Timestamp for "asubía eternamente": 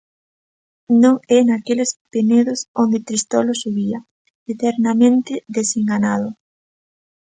3.53-5.33